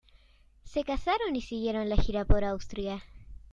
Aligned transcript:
Se 0.63 0.83
casaron 0.83 1.35
y 1.35 1.43
siguieron 1.43 1.87
la 1.87 1.95
gira 1.95 2.25
por 2.25 2.43
Austria. 2.43 3.03